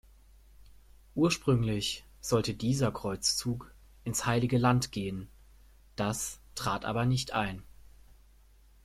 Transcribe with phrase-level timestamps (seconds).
[1.13, 3.71] Ursprünglich sollte dieser Kreuzzug
[4.03, 5.29] ins Heilige Land gehen,
[5.95, 7.61] dass trat aber nicht ein.